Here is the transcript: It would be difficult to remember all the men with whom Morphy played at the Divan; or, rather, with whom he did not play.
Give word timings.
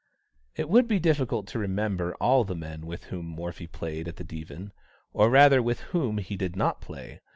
It 0.55 0.67
would 0.67 0.87
be 0.87 0.97
difficult 0.99 1.45
to 1.49 1.59
remember 1.59 2.15
all 2.15 2.43
the 2.43 2.55
men 2.55 2.87
with 2.87 3.03
whom 3.13 3.27
Morphy 3.27 3.67
played 3.67 4.07
at 4.07 4.15
the 4.15 4.23
Divan; 4.23 4.71
or, 5.13 5.29
rather, 5.29 5.61
with 5.61 5.81
whom 5.93 6.17
he 6.17 6.35
did 6.35 6.55
not 6.55 6.81
play. 6.81 7.19